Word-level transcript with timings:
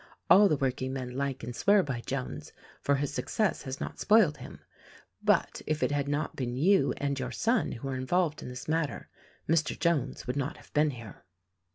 All 0.31 0.49
the 0.49 0.57
working 0.57 0.93
men 0.93 1.11
like 1.11 1.43
and 1.43 1.55
swear 1.55 1.83
by 1.83 2.01
Jones, 2.01 2.53
for 2.81 2.95
his 2.95 3.13
success 3.13 3.61
has 3.61 3.79
not 3.79 3.99
spoiled 3.99 4.37
him; 4.37 4.61
but 5.21 5.61
if 5.67 5.83
it 5.83 5.91
had 5.91 6.07
not 6.07 6.35
been 6.35 6.55
you 6.57 6.91
and 6.97 7.19
your 7.19 7.29
son 7.29 7.73
who 7.73 7.87
are 7.87 7.95
involved 7.95 8.41
in 8.41 8.49
this 8.49 8.67
matter, 8.67 9.09
Mr. 9.47 9.77
Jones 9.77 10.25
would 10.25 10.35
not 10.35 10.57
have 10.57 10.73
been 10.73 10.89
here." 10.89 11.23